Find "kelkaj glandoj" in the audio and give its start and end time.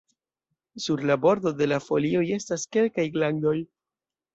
2.77-3.59